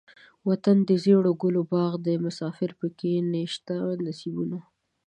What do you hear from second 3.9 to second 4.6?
نصيبونه